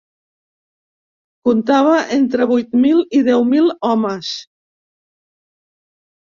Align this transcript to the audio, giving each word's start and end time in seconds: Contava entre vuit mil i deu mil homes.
Contava 1.49 1.93
entre 2.17 2.49
vuit 2.53 2.75
mil 2.87 3.05
i 3.21 3.21
deu 3.29 3.47
mil 3.53 3.71
homes. 3.93 4.35